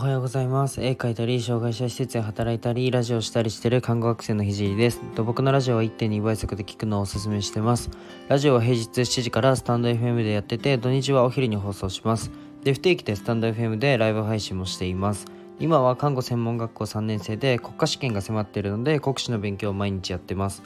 [0.00, 0.82] おはようございます。
[0.82, 5.02] 絵描いたり障害者施設で働いたりラジオしたりしてる看護学生のひじりです。
[5.14, 7.90] 僕のラジオは1.2倍速で聞くのをおすすめしてます。
[8.28, 12.30] ラジオは平日7時からスタンド FM でやってて土日はお昼に放送します。
[12.64, 15.26] で不定期でスタンド FM でライブ配信もしています。
[15.58, 20.62] 今は看護専門学校3年生で国家試験が迫っているので国試の勉強を毎日やってます。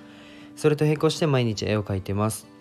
[0.55, 2.54] それと並行して毎日絵を描いてます。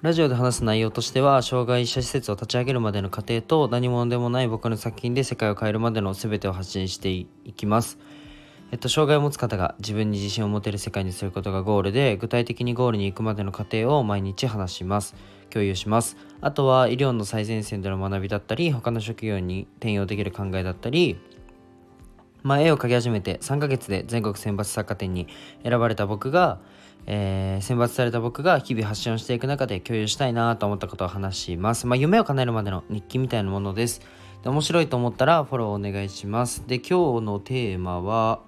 [0.00, 7.98] ラジオで話す内容としては障害者施設を立ち上げるまでの過程と何者でもない僕の作品で世界を変えるまでの全てを発信していきます。
[8.70, 15.16] えっと、障害を持つ方が自分に自信を持てる世界にすることがゴールで具体的にゴールに行くまでの過程を毎日話します
[15.48, 21.18] 共有しますあとは医療の最前線での学びだったり他の職業に転用できる考えだったり
[22.42, 25.28] まあ、絵を描き始めて3ヶ月で全国選抜作家展に
[25.62, 26.60] 選ばれた僕が
[27.10, 31.86] えー、選抜された僕が日々発信をしていく中で共有したいなと思ったことを話します。
[31.86, 34.02] まあ、夢を叶えるまでの日記みたいなものです。
[34.42, 36.66] で面白いと思ったらフォローお願いします。
[36.66, 38.40] で、今日のテーマは、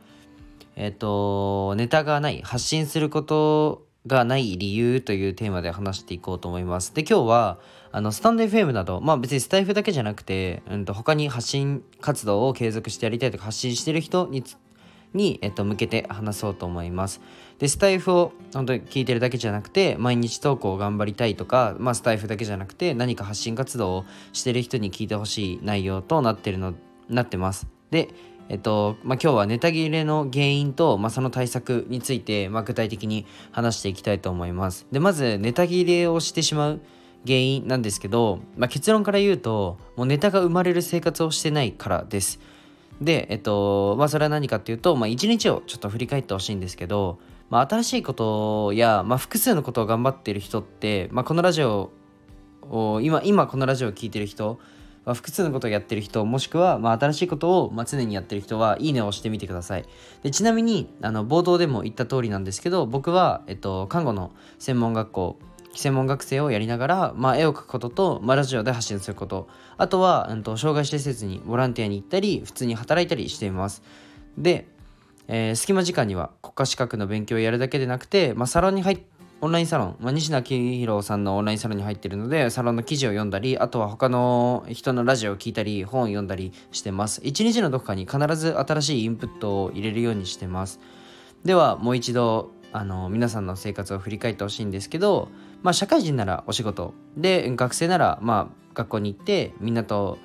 [0.76, 6.94] えっ、ー、と、ネタがない、発信することがない理由というテーマで話していこうと思います。
[6.94, 7.58] で、今日は、
[7.92, 14.42] あの、スタンド FM など、まあ別にスタイフだけじゃなくて、うんと、他に発信活動を継続してやりたいとか発信してる人に
[15.14, 17.20] に、えっと、向けて話そうと思います。
[17.58, 26.74] で、スタイフを本当に聞いてるだけじゃなくて、毎日投稿を頑張りたいとか、まあ、スタイフだけじゃなくて、何か発信活動をしてる人に聞いてほしい内容となってるの、
[27.08, 27.66] なってます。
[27.90, 28.08] で、
[28.50, 34.88] えっと、まあ、今日はネタ切れの原因と、まあ、その対策について、まあ、具体的に話していきたいと思います。
[34.90, 36.80] で、まず、ネタ切れをしてしまう
[37.24, 42.40] 原因なんですけど、まあ、結論から言うと、もうネタが生まれる生活をしてないからです。
[43.00, 51.92] で、えっと、まあ、それは何かっていうと、まあ、一日をちょっと振り返ってほしいんですけど、まあ、新しいことや、まあ、複数のことを頑張ってる人って、まあ、このラジオ
[52.68, 54.58] を、今、今このラジオを聴いてる人、
[55.04, 59.84] まあ、複数のことをやってる人、もしくは、まあ、新しいことを、まあ、常にやってる人は、いいねを押してみてください。
[60.22, 65.38] で、ちなみに、あの、冒頭でも言った通りなんですけど、僕は、えっと、看護の専門学校、
[65.74, 73.82] 専門学生をやりながら、まあ、絵を描くことと、まあ、ラジオで発信することあとは、うんと、障害者施設にボランティアに行ったり普通に働いたりしています
[74.36, 74.66] で、
[75.28, 87.20] えー、隙間時間には国家資格の勉強をやるだけでなくて、まあ、サロンに入ってオンラインサロン、まあ、西野昭弘さんのオンラインサロンに入ってるので、サロンの記事を読んだり、あとは他の人のラジオを聞いたり、本を読んだりしてます。
[87.24, 90.80] 一日のどこかに必ず新しいインプットを入れるようにしてます。
[91.44, 95.28] では、もう一度、あの、皆さんの生活を振り返ってほしいんですけど、
[95.62, 100.18] まあ、社会人ならお仕事で学生ならまあ学校に行ってみんなと、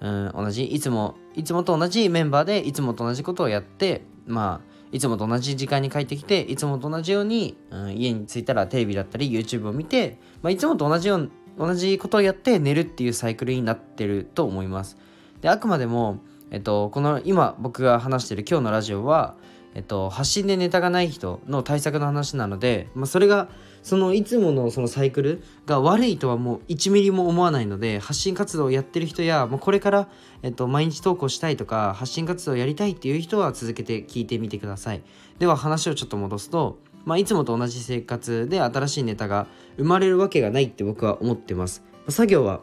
[0.00, 14.96] うん、同じいつもいつもと同じメンバーでいつもと同じことをやってまあいつもと同じ時間に帰ってきていつもと同じように、うん、家に着いたらテレビだったり YouTube を見て、まあ、いつもと同じよう同じことをやって寝るっていうサイクルになってると思います。
[15.40, 16.20] であくまでも、
[16.50, 19.36] えっと、この今僕が話してる今日のラジオは、
[19.74, 23.48] えっと、発信でネタがない人の対策の話なので、まあ、それが
[23.82, 30.08] そのいつものそのサイクルが悪いとはもう1ミリも思わないので発信活動をやってる人やもうこれから、
[30.42, 35.02] えっと、毎日投稿したいとか発信活動をやりたいっていう人は続けて聞いてみてください。
[35.38, 41.84] では話をちょっと戻すと、まあ、いつもと同じ生活で新しいネタが生まれるわけがないって僕は思ってます。
[42.08, 42.60] 作業は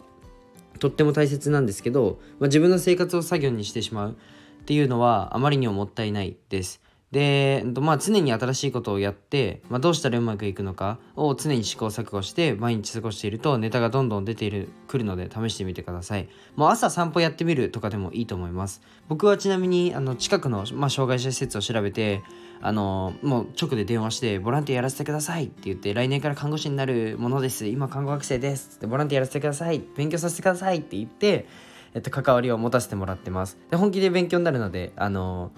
[0.79, 6.81] とっても大切なんですけど、まあ、自分の生活を作業にしてしまうっていうのはあまりにももったいないです。
[7.11, 16.27] で、まあ、常に新しいことをやって、まあ、どうしたらうまくいくのかを常に試行錯誤して毎日過ごしているとネタがどんどん出ているくるので試してみてください。
[16.55, 18.81] もう朝散歩やってみるとかでもいいと思います。
[19.07, 22.23] 僕はちなみにあの近くの、まあ、障害者施設を調べて
[22.59, 27.67] あのもう直で電話してボランティアやらせてくださいって言って来年から看護師になるものです。
[27.67, 29.81] 今看護学生ですってボランティアやらせてください。
[29.95, 31.45] 勉強させてくださいって言って
[31.93, 33.57] えっと、関わりを持たせてもらってます。
[33.71, 35.51] で本気で勉強になるのであの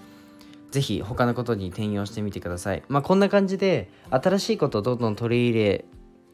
[0.70, 2.82] ぜひ他のことに転用してみてください。
[2.88, 5.84] まあこんな感じで新しいことをどんどん取り入れ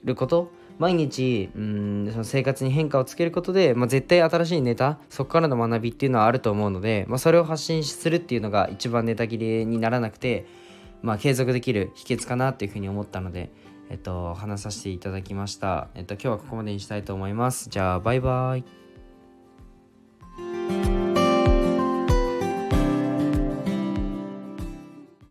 [0.04, 10.46] ること毎日うんその生活に変化をつけることで、まあ、絶対新しいネタそこからの学びっていうのはあると思うので、まあ、それを発信するっていうのが一番ネタ切れにならなくて、
[11.02, 13.50] まあ、継続できる秘訣かなっていうふうに思ったので、
[13.88, 15.88] えっと、話させていただきました。
[15.94, 17.70] えっと、今日はここまでにしたいと思います。
[17.70, 18.85] じゃあバイバイ。